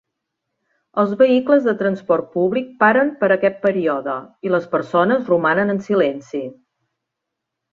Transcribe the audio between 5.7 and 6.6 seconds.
en silenci.